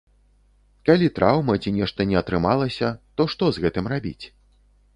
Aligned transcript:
Калі 0.89 1.09
траўма 1.19 1.57
ці 1.65 1.73
нешта 1.75 2.01
не 2.11 2.17
атрымалася, 2.23 2.87
то 3.21 3.29
што 3.35 3.43
з 3.51 3.57
гэтым 3.67 3.85
рабіць? 3.97 4.25